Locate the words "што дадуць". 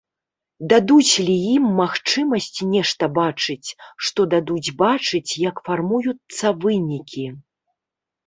4.07-4.73